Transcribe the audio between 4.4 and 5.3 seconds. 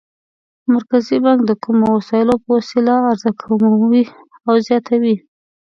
او زیاتوي؟